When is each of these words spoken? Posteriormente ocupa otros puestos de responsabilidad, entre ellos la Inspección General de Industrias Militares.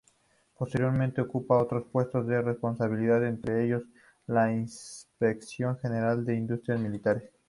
Posteriormente 0.57 1.21
ocupa 1.21 1.59
otros 1.61 1.85
puestos 1.91 2.25
de 2.25 2.41
responsabilidad, 2.41 3.23
entre 3.23 3.63
ellos 3.67 3.83
la 4.25 4.51
Inspección 4.51 5.77
General 5.77 6.25
de 6.25 6.37
Industrias 6.37 6.79
Militares. 6.81 7.29